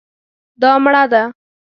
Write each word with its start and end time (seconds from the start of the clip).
دا 0.61 0.71
مړه 0.83 1.03
ده 1.11 1.21